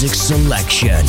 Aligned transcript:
Music 0.00 0.16
selection 0.16 1.04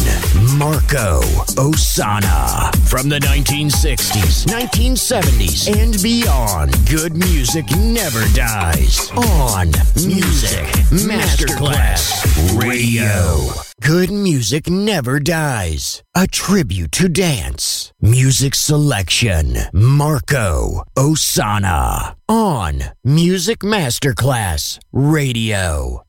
Marco 0.57 1.21
Ossanna. 1.55 2.75
From 2.89 3.07
the 3.07 3.19
1960s, 3.19 4.45
1970s, 4.47 5.73
and 5.81 5.95
beyond, 6.03 6.75
good 6.89 7.15
music 7.15 7.63
never 7.77 8.21
dies. 8.33 9.09
On 9.11 9.67
Music 9.95 10.67
Masterclass 11.07 12.59
Radio. 12.61 13.53
Good 13.79 14.11
music 14.11 14.69
never 14.69 15.21
dies. 15.21 16.03
A 16.13 16.27
tribute 16.27 16.91
to 16.91 17.07
dance. 17.07 17.93
Music 18.01 18.53
selection 18.53 19.55
Marco 19.71 20.83
Ossanna. 20.97 22.17
On 22.27 22.83
Music 23.05 23.59
Masterclass 23.59 24.79
Radio. 24.91 26.03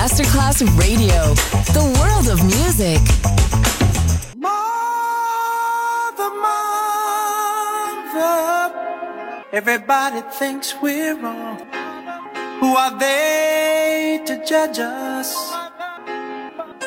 Masterclass 0.00 0.64
Radio, 0.78 1.34
the 1.76 1.84
world 2.00 2.26
of 2.30 2.42
music. 2.42 3.00
Mother, 4.34 6.30
mother, 8.08 8.32
everybody 9.52 10.22
thinks 10.38 10.74
we're 10.80 11.14
wrong. 11.20 11.58
Who 12.60 12.74
are 12.76 12.98
they 12.98 14.22
to 14.24 14.42
judge 14.42 14.78
us? 14.78 15.36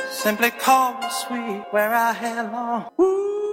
Simply 0.09 0.49
cause 0.49 1.27
we 1.29 1.61
wear 1.71 1.93
I 1.93 2.13
hair 2.13 2.43
long. 2.51 2.89
Ooh. 2.99 3.52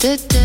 I 0.00 0.37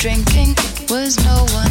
drinking. 0.00 0.54
Was 0.88 1.18
no 1.26 1.44
one 1.52 1.69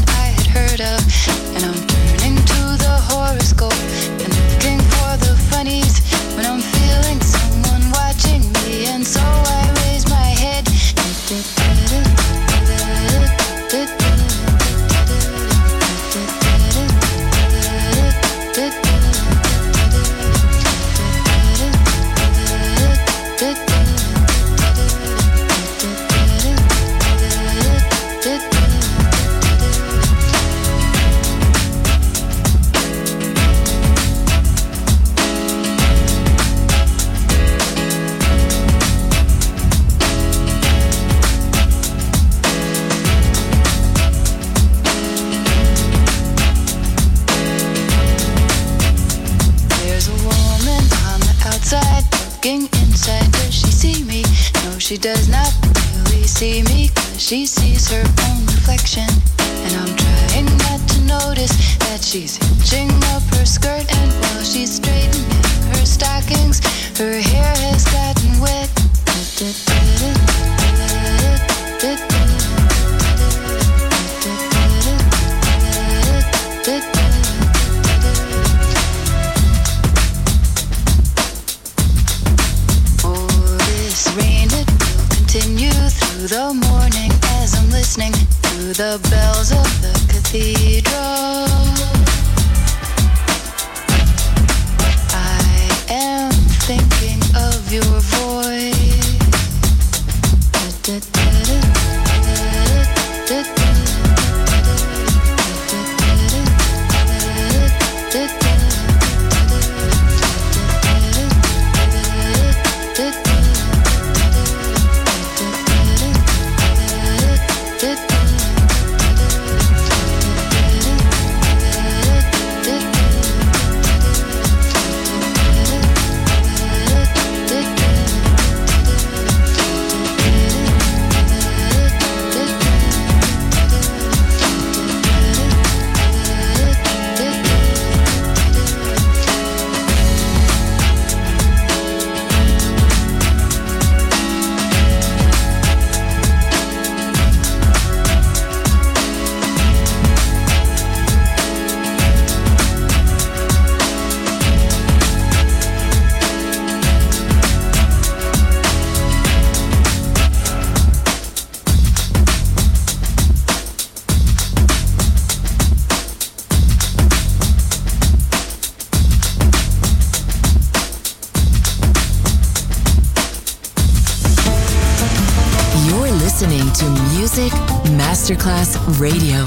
Radio, 178.99 179.45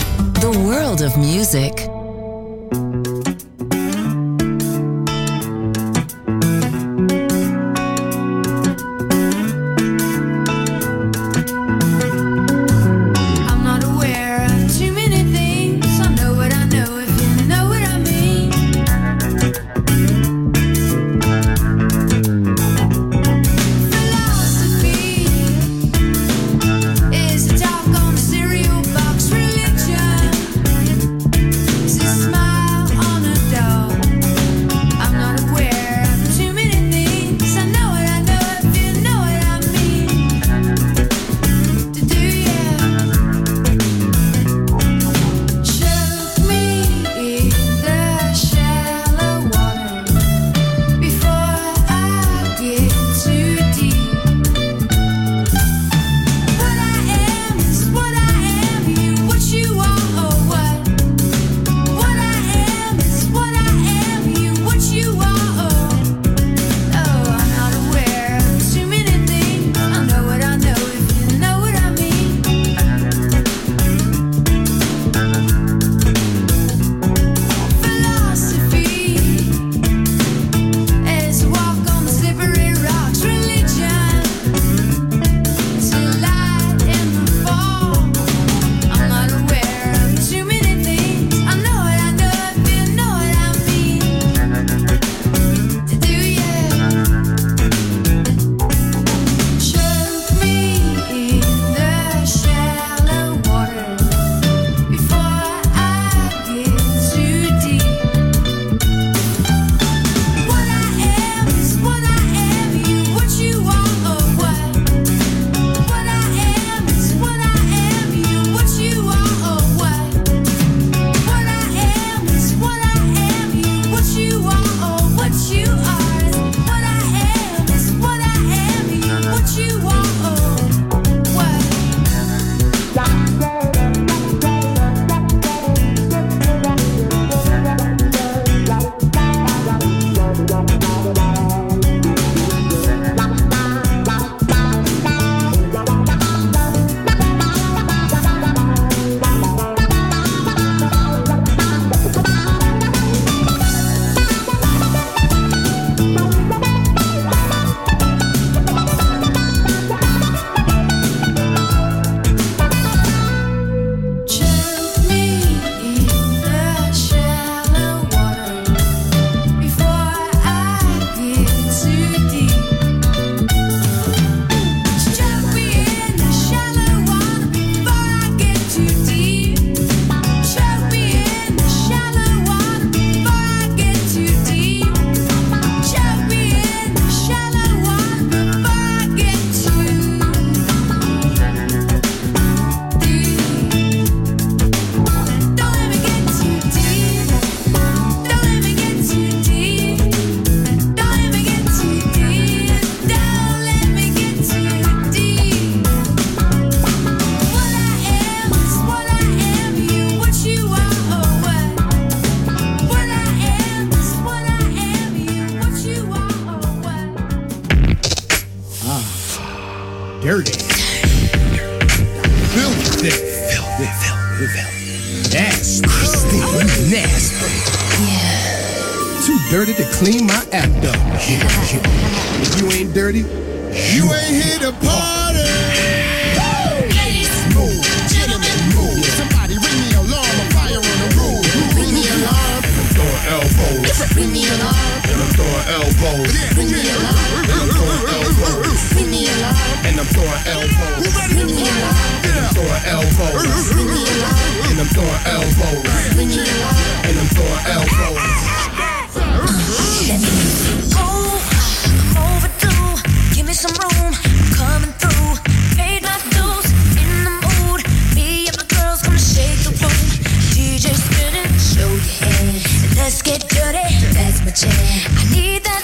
Let's 273.02 273.20
get 273.20 273.40
dirty. 273.48 273.82
That's 274.14 274.38
my 274.44 274.52
jam. 274.52 274.70
I 275.18 275.24
need 275.34 275.64
that 275.64 275.82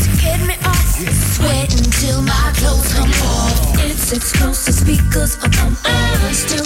to 0.00 0.10
get 0.16 0.40
me 0.48 0.56
off. 0.64 0.96
Sweating 1.36 1.90
till 2.00 2.22
my 2.22 2.52
clothes 2.56 2.90
come 2.94 3.12
off. 3.28 3.76
It's 3.84 4.12
exclusive 4.12 4.72
speakers 4.72 5.36
up 5.44 5.52
on. 5.60 5.76
Still 6.32 6.63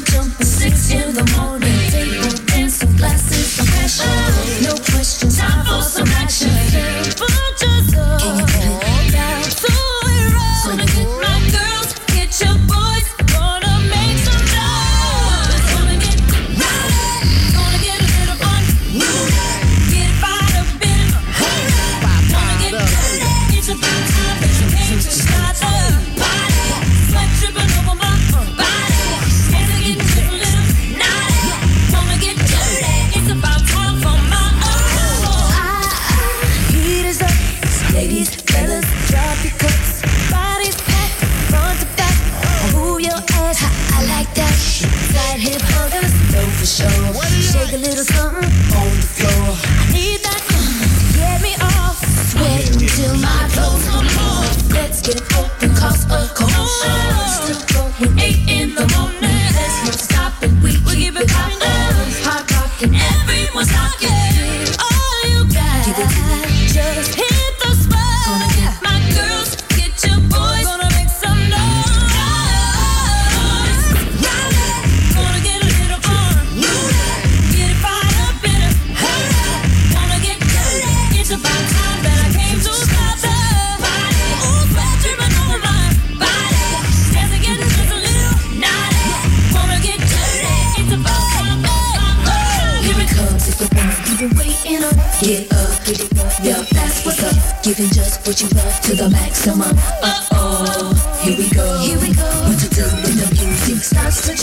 switch. 104.19 104.43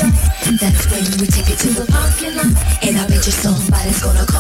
That's 0.60 0.86
when 0.92 1.04
we 1.20 1.28
take 1.28 1.50
it 1.50 1.60
to 1.60 1.70
the 1.70 1.86
parking 1.92 2.36
lot. 2.36 2.54
And 2.84 2.98
I 2.98 3.08
bet 3.08 3.26
you 3.26 3.32
somebody's 3.32 4.02
gonna 4.02 4.26
call. 4.26 4.35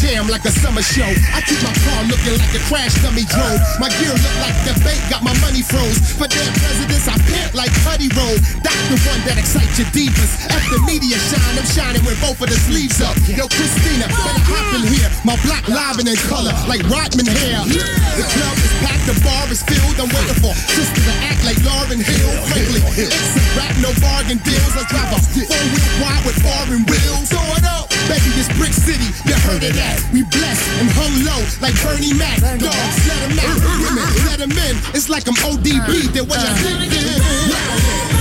jam 0.00 0.28
like 0.28 0.44
a 0.44 0.52
summer 0.52 0.82
show. 0.82 1.08
I 1.34 1.40
keep 1.44 1.60
my 1.60 1.74
car 1.84 2.04
looking 2.08 2.36
like 2.38 2.52
a 2.54 2.62
crash 2.68 2.94
dummy 3.02 3.24
drove. 3.28 3.60
My 3.78 3.88
gear 4.00 4.12
look 4.14 4.36
like 4.40 4.56
the 4.64 4.74
bank 4.84 5.00
got 5.12 5.22
my 5.22 5.34
money 5.44 5.62
froze. 5.62 5.98
For 6.16 6.28
damn 6.28 6.52
presidents, 6.56 7.08
I 7.08 7.16
pimp 7.28 7.54
like 7.54 7.72
Putty 7.84 8.08
Roll. 8.16 8.36
That's 8.64 8.84
the 8.88 8.98
one 9.08 9.20
that 9.28 9.36
excites 9.36 9.78
your 9.78 9.88
divas. 9.92 10.32
After 10.48 10.78
media 10.88 11.18
shine, 11.18 11.56
I'm 11.56 11.68
shining 11.68 12.04
with 12.04 12.18
both 12.20 12.40
of 12.40 12.48
the 12.48 12.58
sleeves 12.68 13.00
up. 13.00 13.16
Yo, 13.30 13.48
Christina, 13.48 14.08
better 14.08 14.44
hop 14.48 14.66
in 14.80 14.88
here. 14.90 15.10
My 15.24 15.36
black 15.46 15.64
livin' 15.68 16.08
in 16.08 16.18
color 16.28 16.52
like 16.66 16.82
Rodman 16.90 17.28
hair. 17.28 17.62
The 17.64 18.26
club 18.36 18.56
is 18.58 18.72
packed, 18.84 19.06
the 19.08 19.16
bar 19.24 19.46
is 19.48 19.62
filled. 19.62 19.96
I'm 19.96 20.10
waiting 20.10 20.38
for 20.42 20.52
sisters 20.74 21.06
to 21.06 21.14
act 21.24 21.42
like 21.46 21.58
Lauryn 21.64 22.02
Hill. 22.02 22.32
Frankly, 22.50 22.82
it's 22.98 23.36
a 23.38 23.42
rap, 23.56 23.74
no 23.78 23.90
bargain 24.02 24.38
deals. 24.42 24.74
I 24.74 24.84
drive 24.90 25.10
a 25.14 25.20
four-wheel 25.22 25.94
wide 26.02 26.22
with 26.26 26.38
foreign 26.42 26.84
wheels. 26.90 27.30
So 27.30 27.38
I 27.38 27.61
Becky, 28.12 28.28
this 28.36 28.48
brick 28.58 28.74
city, 28.74 29.08
you 29.24 29.32
heard 29.48 29.64
of 29.64 29.72
that. 29.72 29.96
We 30.12 30.22
blessed 30.24 30.68
and 30.84 30.90
hung 30.92 31.24
low 31.24 31.40
like 31.64 31.72
Bernie 31.80 32.12
Mac. 32.12 32.36
Dogs, 32.60 33.08
let 33.08 33.16
them 33.24 33.40
out. 33.40 33.56
Women, 33.80 34.04
let 34.28 34.38
them 34.38 34.52
in. 34.52 34.76
It's 34.92 35.08
like 35.08 35.26
I'm 35.26 35.34
ODB. 35.36 36.12
Then 36.12 36.28
what 36.28 36.36
you 36.36 36.44
uh. 36.44 36.60
think? 36.60 38.11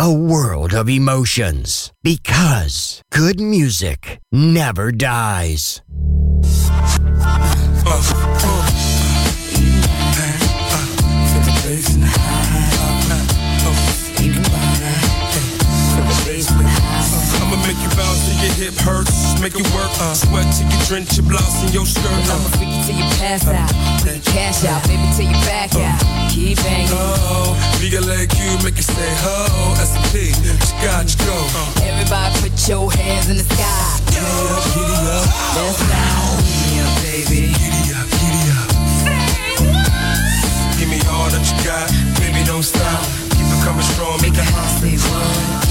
a 0.00 0.10
world 0.10 0.72
of 0.72 0.88
emotions 0.88 1.92
because 2.02 3.02
good 3.12 3.38
music 3.38 4.18
never 4.32 4.90
dies. 4.90 5.82
Uh, 7.84 8.00
uh. 8.42 8.89
Hip 18.60 18.76
hurts, 18.84 19.40
make 19.40 19.56
it 19.56 19.64
work. 19.72 19.88
Uh. 19.96 20.12
Sweat 20.12 20.44
till 20.52 20.68
you 20.68 20.78
drench 20.84 21.16
your 21.16 21.24
blouse 21.24 21.64
in 21.64 21.72
your 21.72 21.88
skirt. 21.88 22.12
I'ma 22.12 22.36
uh. 22.36 22.60
freak 22.60 22.68
you 22.68 22.84
till 22.84 22.98
you 23.00 23.08
pass 23.16 23.48
out. 23.48 23.72
Put 24.04 24.12
your 24.12 24.24
cash 24.36 24.68
out, 24.68 24.84
baby, 24.84 25.08
till 25.16 25.32
you 25.32 25.40
back 25.48 25.72
uh. 25.72 25.88
out. 25.88 25.96
Keep 26.28 26.60
banging. 26.60 26.92
Oh, 26.92 27.56
legal 27.80 28.04
like 28.04 28.28
you, 28.36 28.52
make 28.60 28.76
it 28.76 28.84
say 28.84 29.12
ho. 29.24 29.48
S&P, 29.80 30.36
scotch 30.68 31.16
go. 31.24 31.32
Everybody 31.80 32.36
put 32.44 32.52
your 32.68 32.92
hands 32.92 33.32
in 33.32 33.40
the 33.40 33.48
sky. 33.48 33.96
Giddy 34.12 34.28
up, 34.28 34.60
giddy 34.76 34.92
up. 35.08 35.24
Let's 35.56 35.80
go. 35.80 35.96
Giddy 36.44 36.84
up, 36.84 36.92
baby. 37.00 37.40
Giddy 37.56 37.96
up, 37.96 38.06
giddy 38.20 38.44
up. 38.60 38.68
Give 40.76 40.88
me 40.92 41.00
all 41.08 41.32
that 41.32 41.44
you 41.48 41.56
got, 41.64 41.88
baby, 42.20 42.44
don't 42.44 42.62
stop. 42.62 43.00
Keep 43.32 43.48
it 43.48 43.60
coming 43.64 43.88
strong, 43.96 44.20
make 44.20 44.36
it 44.36 44.44
hot. 44.52 44.68
Say 44.84 45.00
what? 45.08 45.69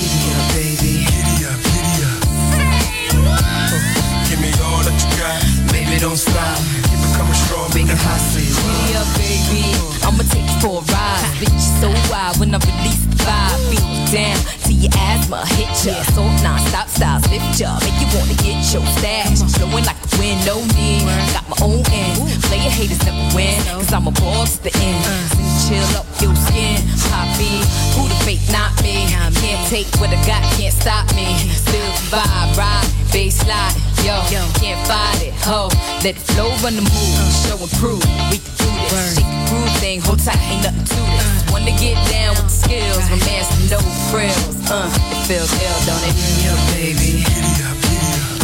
Baby, 5.99 6.07
don't 6.07 6.17
stop. 6.17 6.57
Keep 6.87 6.99
it 6.99 7.17
coming 7.17 7.33
strong, 7.33 7.69
make 7.73 7.91
it 7.91 7.97
hot. 7.97 8.19
Say? 8.19 8.41
Giddy 8.41 8.95
up, 8.95 9.07
baby. 9.17 9.63
I'ma 10.05 10.23
take 10.31 10.47
you 10.47 10.59
for 10.59 10.79
a 10.79 10.93
ride. 10.93 11.35
Bitch, 11.39 11.81
so 11.81 11.89
wild 12.11 12.39
when 12.39 12.53
I 12.55 12.59
release 12.59 13.05
the 13.05 13.15
vibe. 13.23 13.71
Beat 13.71 14.11
down 14.11 14.58
your 14.79 14.93
asthma 14.95 15.45
hit 15.55 15.69
ya. 15.85 15.95
So 16.15 16.23
non-stop 16.43 16.87
styles 16.87 17.27
lift 17.29 17.59
ya. 17.59 17.79
Make 17.83 17.99
you 18.01 18.09
wanna 18.15 18.35
get 18.39 18.59
your 18.73 18.85
stash. 18.97 19.43
Flowing 19.55 19.85
like 19.85 19.99
the 20.03 20.11
wind, 20.17 20.39
no 20.45 20.63
need. 20.75 21.03
Got 21.35 21.45
my 21.51 21.57
own 21.61 21.83
end. 21.91 22.17
Player 22.47 22.71
haters 22.71 23.03
never 23.05 23.35
win. 23.35 23.59
Cause 23.67 23.93
I'm 23.93 24.07
a 24.07 24.11
boss 24.11 24.57
to 24.57 24.63
the 24.63 24.73
end. 24.79 25.03
Uh. 25.05 25.35
So 25.35 25.43
chill 25.67 25.89
up 25.99 26.07
your 26.21 26.35
skin. 26.35 26.79
Poppy, 27.11 27.61
who 27.95 28.07
the 28.07 28.15
fake, 28.23 28.45
not 28.51 28.71
me. 28.81 29.07
Can't 29.41 29.63
take 29.69 29.87
what 29.99 30.09
I 30.09 30.19
got, 30.25 30.43
can't 30.57 30.73
stop 30.73 31.05
me. 31.15 31.37
Still 31.53 31.91
vibe, 32.11 32.57
ride, 32.57 32.87
bass 33.11 33.37
slide. 33.41 33.75
Yo, 34.03 34.15
can't 34.61 34.79
fight 34.87 35.21
it. 35.21 35.33
Ho, 35.43 35.69
let 36.03 36.15
it 36.15 36.23
flow, 36.33 36.49
run 36.63 36.75
the 36.75 36.81
move. 36.81 37.19
Uh. 37.19 37.31
Show 37.43 37.57
and 37.57 37.71
prove. 37.81 38.03
We 38.31 38.37
can 38.37 38.53
do 38.57 38.69
this. 38.89 39.15
Shake 39.15 39.25
the 39.25 39.41
groove 39.49 39.75
thing, 39.81 40.01
hold 40.01 40.19
tight, 40.19 40.39
ain't 40.49 40.63
nothing 40.63 40.85
to 40.85 40.95
this. 40.95 41.25
Uh. 41.25 41.51
Wanna 41.51 41.73
get 41.77 41.97
down 42.09 42.35
with 42.37 42.45
the 42.45 42.57
skills, 42.63 43.03
romance, 43.09 43.49
no 43.69 43.79
frills. 44.09 44.68
Uh, 44.71 44.85
feels 45.25 45.49
ill, 45.49 45.79
don't 45.89 45.97
it? 46.05 46.13
Yeah, 46.45 46.53
baby. 46.77 47.25
Giddy 47.25 47.53
up, 47.65 47.73
giddy 47.89 48.05
up. 48.13 48.37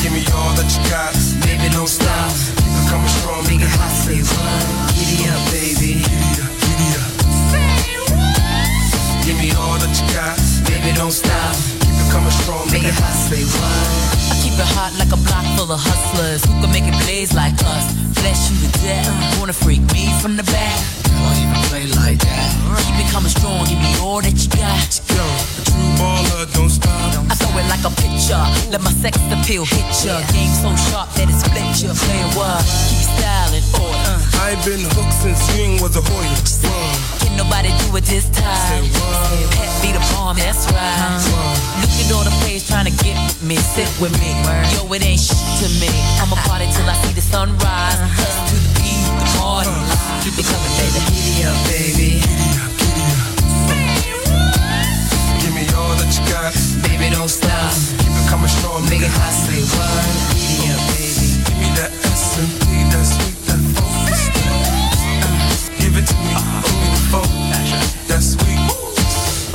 Give 0.00 0.16
me 0.16 0.24
all 0.32 0.56
that 0.56 0.64
you 0.72 0.80
got, 0.88 1.12
baby, 1.44 1.68
don't 1.68 1.84
stop. 1.84 2.32
Keep 2.56 2.72
it 2.72 2.88
coming 2.88 3.12
strong, 3.20 3.44
make 3.44 3.60
it 3.60 3.68
hot. 3.68 3.92
Say 3.92 4.24
what? 4.24 4.64
Giddy 4.96 5.28
up, 5.28 5.36
baby. 5.52 6.00
Giddy 6.00 6.40
up, 6.40 6.48
giddy 6.56 6.88
up. 6.96 7.12
Give 9.28 9.36
me 9.36 9.52
all 9.60 9.76
that 9.76 9.92
you 9.92 10.08
got, 10.16 10.40
baby, 10.72 10.96
don't 10.96 11.12
stop. 11.12 11.52
Keep 11.84 11.92
it 11.92 12.08
coming 12.08 12.32
strong, 12.32 12.64
make 12.72 12.88
it 12.88 12.96
hot. 12.96 13.12
Say 13.28 13.44
what? 13.44 13.76
I 14.32 14.40
keep 14.40 14.56
it 14.56 14.70
hot 14.72 14.96
like 14.96 15.12
a 15.12 15.20
block 15.20 15.44
full 15.60 15.68
of 15.68 15.76
hustlers 15.76 16.40
who 16.48 16.52
can 16.64 16.72
make 16.72 16.88
it 16.88 16.96
blaze 17.04 17.36
like 17.36 17.60
us. 17.60 17.73
Let 28.74 28.82
my 28.82 28.90
sex 28.90 29.14
appeal 29.30 29.62
hit 29.70 29.86
ya. 30.02 30.18
Game 30.34 30.50
so 30.50 30.74
sharp 30.90 31.06
that 31.14 31.30
it 31.30 31.38
split 31.38 31.62
ya. 31.78 31.94
Play 31.94 32.26
what? 32.34 32.58
Keep 32.90 33.06
styling 33.06 33.62
order. 33.78 34.18
I 34.42 34.58
ain't 34.58 34.66
been 34.66 34.82
hooked 34.98 35.14
since 35.14 35.38
Swing 35.46 35.78
was 35.78 35.94
a 35.94 36.02
hoiler. 36.02 36.42
Can 37.22 37.38
nobody 37.38 37.70
do 37.86 37.94
it 37.94 38.02
this 38.02 38.26
time? 38.34 38.82
Pet 39.54 39.70
be 39.78 39.94
the 39.94 40.02
bomb, 40.10 40.34
that's 40.34 40.66
right. 40.74 41.22
Look 41.86 41.94
at 42.02 42.10
all 42.18 42.26
the 42.26 42.34
players 42.42 42.66
trying 42.66 42.90
to 42.90 42.94
get 42.98 43.14
with 43.14 43.46
me, 43.46 43.62
sit 43.62 43.86
with 44.02 44.10
me. 44.18 44.34
Yo, 44.74 44.90
it 44.90 45.06
ain't 45.06 45.22
shit 45.22 45.38
to 45.38 45.70
me. 45.78 45.94
I'ma 46.18 46.34
party 46.42 46.66
till 46.74 46.90
I 46.90 46.98
see 47.06 47.14
the 47.14 47.22
sunrise. 47.22 47.62
Uh-huh. 47.62 48.10
Hustle 48.10 48.42
to 48.42 48.56
the 48.58 48.70
beat, 48.82 49.06
the 49.06 49.26
party. 49.38 49.70
Uh-huh. 49.70 50.18
Keep 50.26 50.34
it 50.42 50.50
coming, 50.50 50.74
baby. 50.82 50.98
Giddy 51.14 51.46
up, 51.46 51.54
baby. 51.70 52.33
Baby, 56.94 57.10
don't 57.10 57.28
stop. 57.28 57.74
keep 57.98 58.14
it 58.14 58.26
coming 58.30 58.46
strong, 58.46 58.86
it 58.86 59.02
hot. 59.18 59.34
Say 59.34 59.66
what? 59.74 60.06
Giddy 60.38 60.70
baby. 60.94 61.42
Give 61.42 61.58
me 61.58 61.68
that 61.74 61.90
S&P, 62.06 62.86
that 62.94 63.02
sweet, 63.02 63.34
that 63.50 63.58
focus. 63.74 64.30
Give 65.74 65.90
it 65.98 66.06
to 66.06 66.14
me, 66.22 66.38
oh, 66.38 66.62
give 66.62 66.78
me 66.78 66.86
the 66.94 67.02
phone, 67.10 67.50
that 68.06 68.22
sweet. 68.22 68.62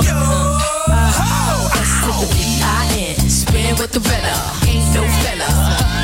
Yo, 0.04 0.20
S 1.80 2.04
to 2.04 2.12
the 2.12 2.28
B-I-N. 2.36 3.16
Spin 3.24 3.72
with 3.80 3.92
the 3.96 4.04
Retta. 4.04 4.36
Ain't 4.68 4.92
no 4.92 5.00
fella. 5.24 5.48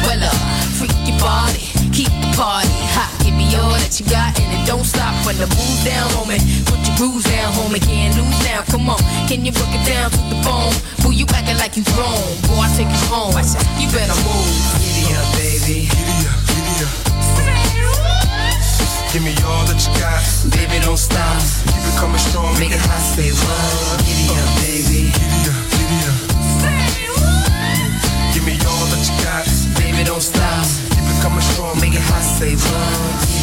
Wella. 0.09 0.32
Freak 0.80 0.97
your 1.05 1.20
body. 1.20 1.68
Keep 1.93 2.16
the 2.24 2.32
party 2.32 2.72
hot. 2.97 3.12
Give 3.20 3.37
me 3.37 3.45
all 3.61 3.76
that 3.76 3.93
you 4.01 4.09
got 4.09 4.32
and 4.41 4.45
don't 4.66 4.84
stop 4.84 5.14
when 5.24 5.36
the 5.38 5.46
moves 5.46 5.84
down, 5.86 6.10
homie. 6.10 6.42
Put 6.66 6.82
your 6.86 6.96
grooves 6.98 7.24
down, 7.30 7.52
homie. 7.54 7.80
Can't 7.80 8.16
lose 8.18 8.38
now. 8.44 8.62
Come 8.66 8.90
on. 8.90 8.98
Can 9.30 9.44
you 9.46 9.52
break 9.52 9.70
it 9.70 9.86
down 9.86 10.10
to 10.10 10.18
the 10.26 10.36
bone? 10.42 10.74
Boo, 11.02 11.14
you 11.14 11.24
acting 11.30 11.56
like 11.58 11.76
you 11.78 11.84
grown. 11.94 12.18
Boy, 12.50 12.66
I 12.66 12.68
take 12.76 12.90
you 12.90 13.06
home. 13.06 13.34
I 13.38 13.42
said, 13.42 13.62
you 13.78 13.86
better 13.94 14.16
move. 14.26 14.50
Giddy 14.82 15.14
up, 15.14 15.26
baby. 15.38 15.86
giddy 15.86 16.26
up, 16.26 16.34
giddy 16.50 16.82
up. 16.82 16.90
Give 19.14 19.22
me 19.22 19.32
all 19.48 19.64
that 19.64 19.80
you 19.80 19.88
got, 19.96 20.20
Baby, 20.52 20.76
don't 20.84 20.98
stop. 20.98 21.40
keep 21.64 21.80
it 21.88 21.96
coming 21.96 22.18
strong, 22.20 22.52
Make 22.60 22.72
it 22.74 22.82
hot, 22.84 23.00
say 23.00 23.32
what? 23.32 24.04
Giddy 24.04 24.28
up, 24.28 24.44
uh, 24.44 24.60
baby. 24.60 25.08
Giddy 25.08 25.48
up, 25.48 25.56
giddy 25.72 26.00
up. 26.04 26.18
Give 28.34 28.44
me 28.44 28.60
all 28.68 28.84
that 28.92 29.00
you 29.08 29.16
got, 29.24 29.48
Baby, 29.80 30.04
don't 30.04 30.20
stop. 30.20 30.66
keep 30.92 31.00
it 31.00 31.18
coming 31.22 31.40
strong, 31.40 31.80
Make 31.80 31.94
it 31.94 32.04
hot, 32.04 32.20
say 32.20 32.56
what? 32.60 33.36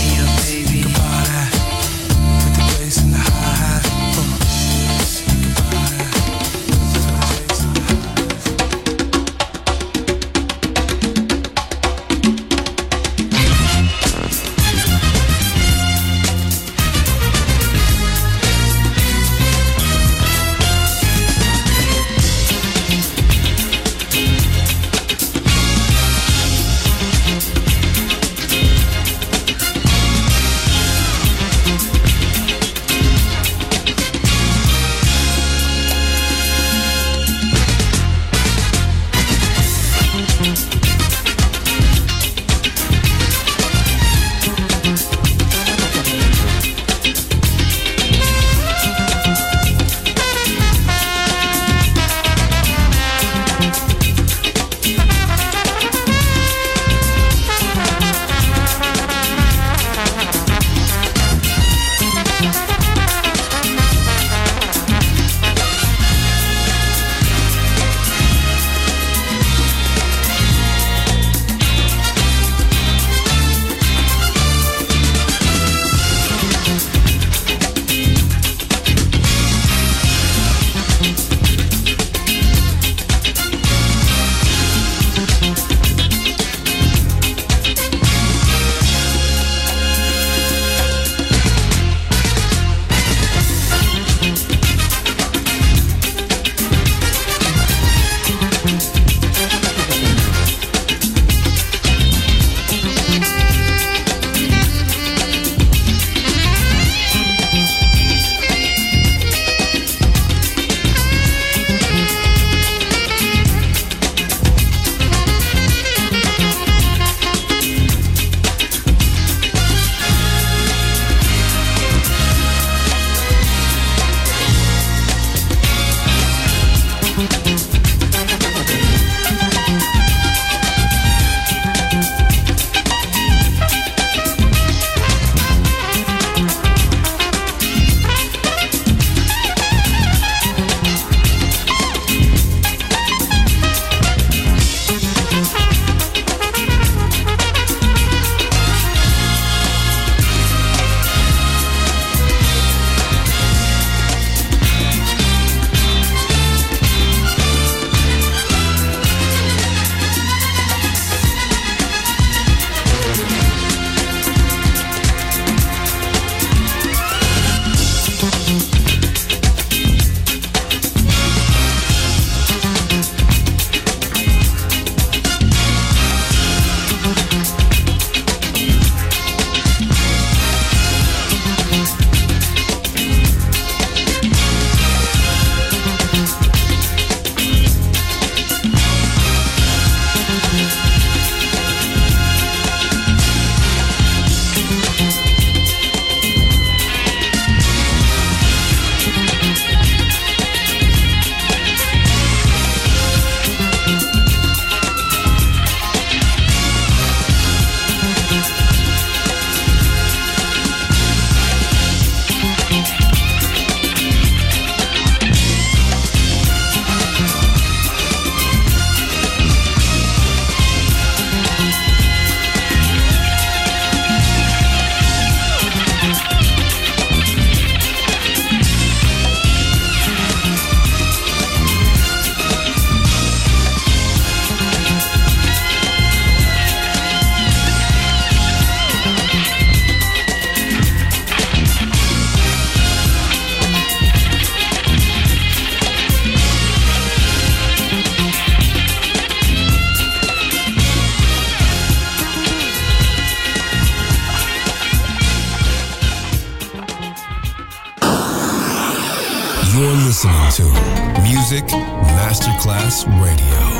Radio. 262.83 263.72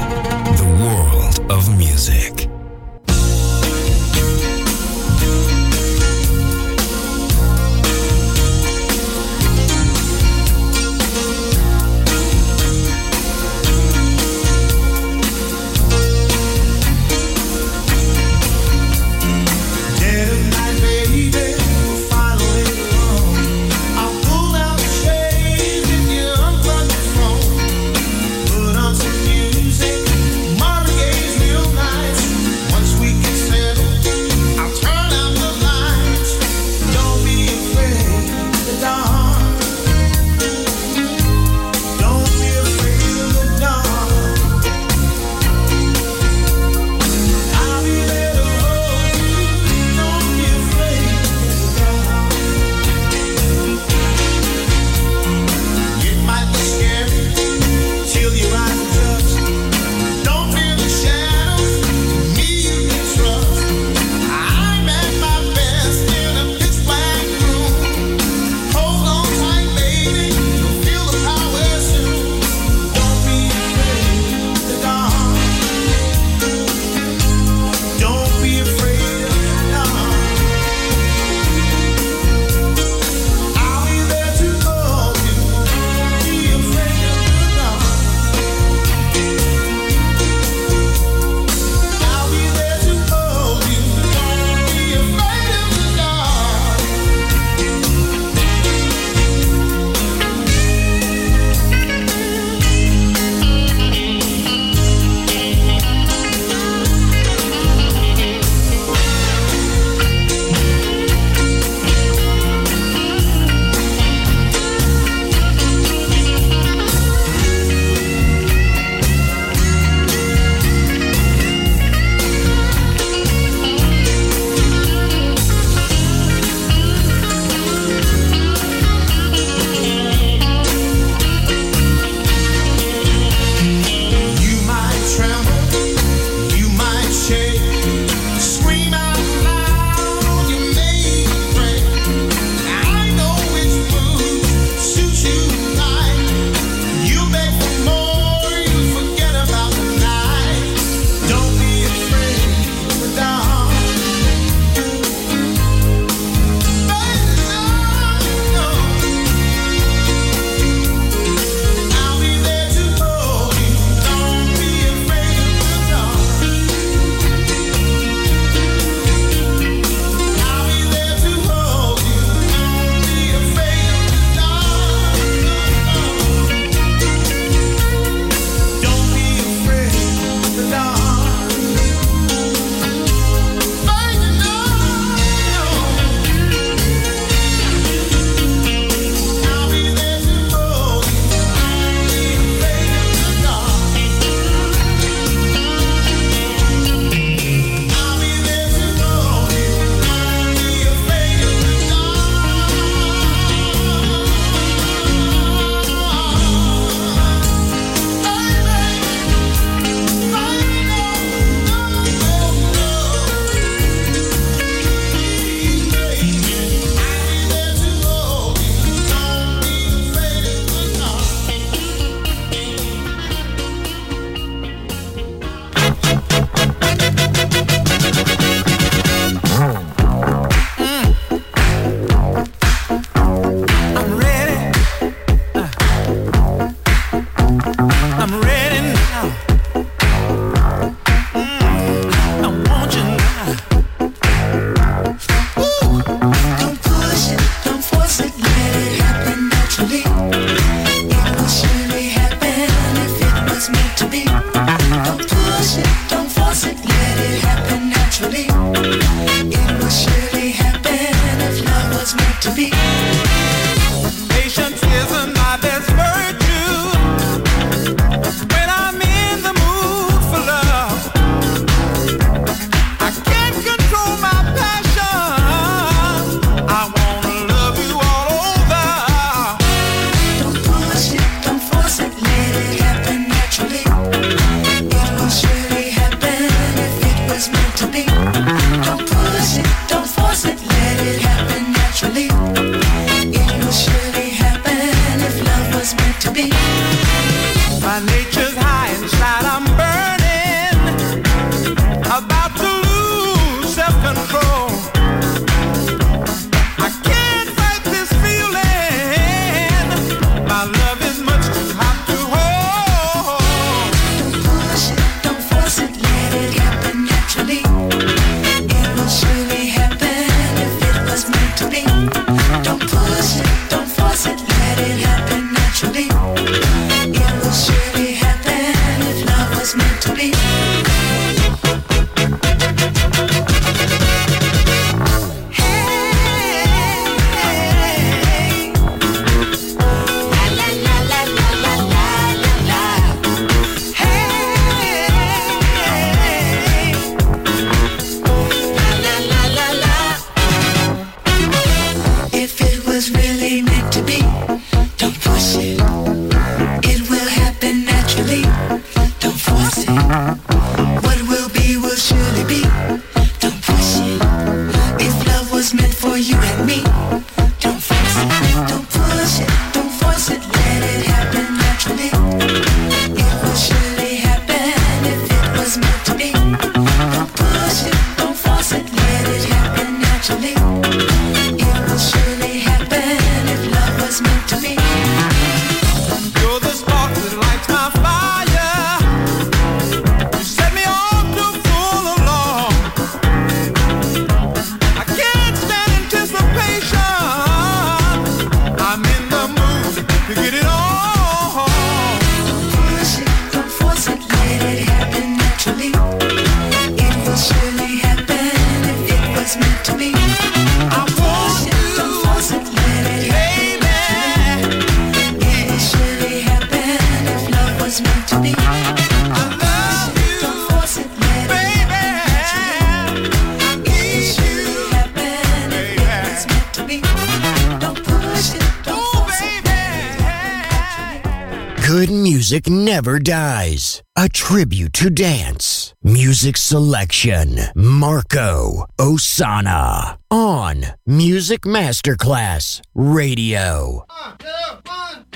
Dies. 433.24 434.04
A 434.18 434.28
tribute 434.28 434.92
to 434.94 435.10
dance. 435.10 435.94
Music 436.04 436.58
selection. 436.58 437.58
Marco 437.74 438.86
Ossanna. 439.00 440.18
On 440.30 440.84
Music 441.08 441.62
Masterclass 441.62 442.82
Radio. 442.94 444.06
today. 444.40 445.33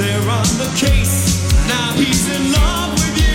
They're 0.00 0.30
on 0.30 0.48
the 0.56 0.72
case. 0.78 1.42
Now 1.68 1.92
he's 1.92 2.26
in 2.34 2.52
love 2.52 2.92
with 2.94 3.22
you. 3.22 3.29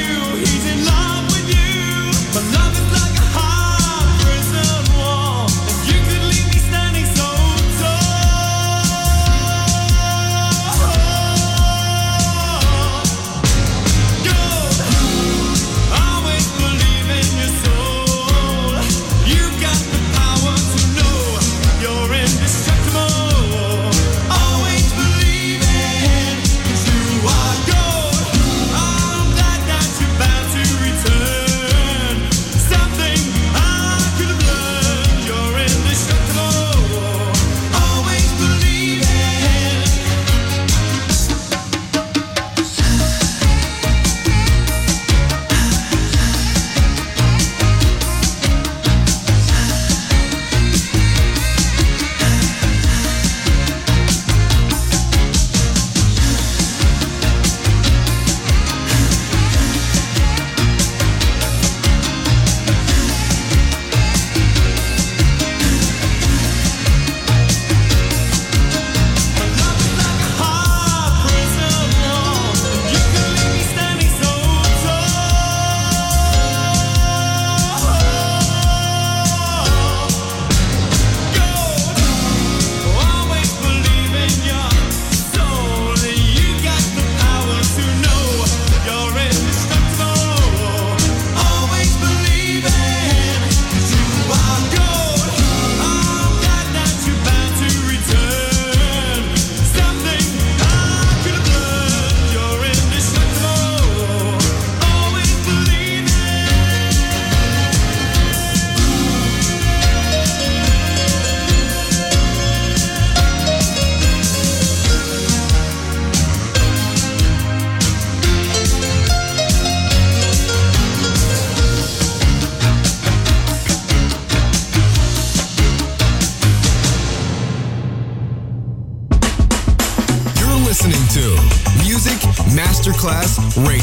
Class 133.06 133.38
Radio. 133.56 133.75